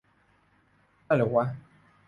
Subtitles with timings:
[1.05, 1.45] ได้เหรอวะ?